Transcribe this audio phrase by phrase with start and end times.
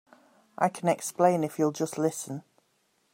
[0.57, 2.41] I can explain if you'll just listen.